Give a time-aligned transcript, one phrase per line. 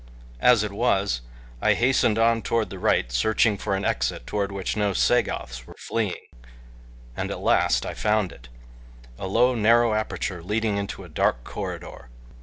[0.39, 1.21] As it was
[1.61, 5.75] I hastened on toward the right searching for an exit toward which no Sagoths were
[5.77, 6.25] fleeing,
[7.15, 8.49] and at last I found it
[9.19, 12.09] a low, narrow aperture leading into a dark corridor.